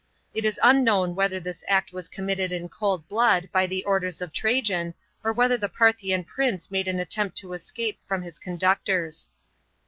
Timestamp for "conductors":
8.39-9.29